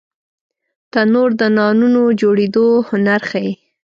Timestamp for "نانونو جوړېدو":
1.57-2.65